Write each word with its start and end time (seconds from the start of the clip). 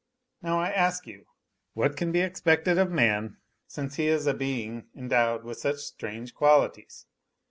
Now 0.41 0.59
I 0.59 0.71
ask 0.71 1.05
you: 1.05 1.27
what 1.75 1.95
can 1.95 2.11
be 2.11 2.21
expected 2.21 2.79
of 2.79 2.89
man 2.89 3.37
since 3.67 3.97
he 3.97 4.07
is 4.07 4.25
a 4.25 4.33
being 4.33 4.87
with 4.95 5.59
such 5.59 5.75
strange 5.77 6.33
qualities? 6.33 7.05